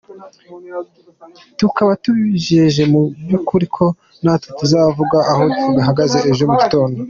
[1.59, 3.85] Tukaba tubijeje mu by’ukuri ko
[4.23, 5.43] natwe tuzavuga aho
[5.75, 6.97] duhagaze ejo mu gitondo.